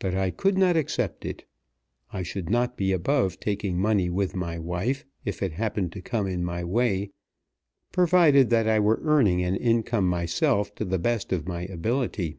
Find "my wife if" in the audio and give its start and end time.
4.34-5.40